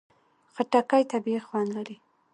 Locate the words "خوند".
1.47-1.69